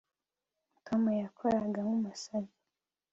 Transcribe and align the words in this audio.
tom 0.85 1.01
yakoraga 1.23 1.79
nk'umusazi 1.85 2.55